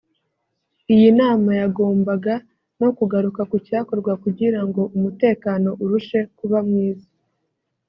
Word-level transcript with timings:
Iyi 0.93 1.09
nama 1.19 1.49
yagombaga 1.61 2.33
no 2.81 2.89
kugaruka 2.97 3.41
ku 3.49 3.55
cyakorwa 3.67 4.11
kugira 4.23 4.59
ngo 4.67 4.81
umutekano 4.95 5.69
urushe 5.83 6.19
kuba 6.37 6.57
mwiza 6.67 7.07